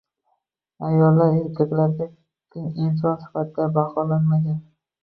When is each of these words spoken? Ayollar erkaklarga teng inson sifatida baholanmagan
Ayollar 0.87 1.35
erkaklarga 1.41 2.09
teng 2.51 2.67
inson 2.87 3.15
sifatida 3.21 3.73
baholanmagan 3.79 4.61